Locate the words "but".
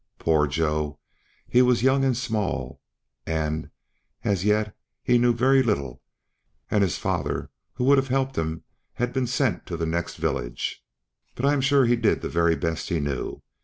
11.35-11.45